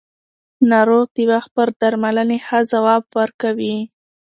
ناروغ 0.71 1.05
د 1.15 1.17
وخت 1.31 1.49
پر 1.55 1.67
درملنې 1.81 2.37
ښه 2.45 2.59
ځواب 2.71 3.03
ورکوي 3.19 3.77